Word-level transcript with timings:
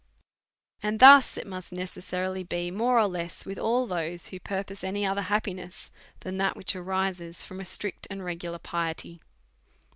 And 0.81 0.99
thus 0.99 1.37
it 1.37 1.45
must 1.45 1.71
necessarily 1.71 2.41
be 2.43 2.71
more 2.71 2.97
or 2.97 3.05
less 3.05 3.45
with 3.45 3.59
all 3.59 3.85
those 3.85 4.29
who 4.29 4.39
propose 4.39 4.83
any 4.83 5.05
other 5.05 5.21
happiness 5.21 5.91
than 6.21 6.37
that 6.37 6.57
which 6.57 6.75
arises 6.75 7.43
from 7.43 7.59
a 7.59 7.65
strict 7.65 8.07
and 8.09 8.25
regular 8.25 8.57
piety. 8.57 9.21